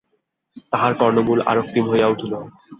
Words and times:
তাহার 0.71 0.93
কর্ণমূল 0.99 1.39
আরক্তিম 1.51 1.85
হইয়া 1.89 2.07
উঠিল। 2.07 2.33